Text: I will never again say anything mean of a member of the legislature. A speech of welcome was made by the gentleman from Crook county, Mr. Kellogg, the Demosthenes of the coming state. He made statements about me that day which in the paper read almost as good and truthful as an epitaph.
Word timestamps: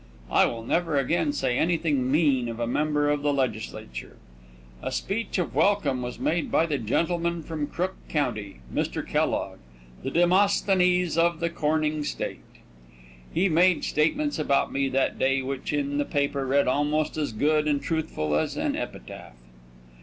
I 0.31 0.47
will 0.47 0.63
never 0.63 0.97
again 0.97 1.31
say 1.31 1.59
anything 1.59 2.11
mean 2.11 2.49
of 2.49 2.59
a 2.59 2.65
member 2.65 3.11
of 3.11 3.21
the 3.21 3.31
legislature. 3.31 4.17
A 4.81 4.91
speech 4.91 5.37
of 5.37 5.53
welcome 5.53 6.01
was 6.01 6.17
made 6.17 6.51
by 6.51 6.65
the 6.65 6.79
gentleman 6.79 7.43
from 7.43 7.67
Crook 7.67 7.93
county, 8.09 8.61
Mr. 8.73 9.07
Kellogg, 9.07 9.59
the 10.01 10.09
Demosthenes 10.09 11.19
of 11.19 11.39
the 11.39 11.51
coming 11.51 12.03
state. 12.03 12.39
He 13.31 13.47
made 13.47 13.83
statements 13.83 14.39
about 14.39 14.71
me 14.73 14.89
that 14.89 15.19
day 15.19 15.43
which 15.43 15.71
in 15.71 15.99
the 15.99 16.05
paper 16.05 16.47
read 16.47 16.67
almost 16.67 17.15
as 17.15 17.31
good 17.31 17.67
and 17.67 17.79
truthful 17.79 18.35
as 18.35 18.57
an 18.57 18.75
epitaph. 18.75 19.35